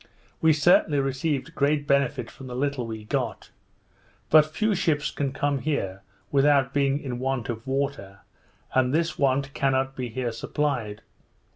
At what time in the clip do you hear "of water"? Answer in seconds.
7.49-8.21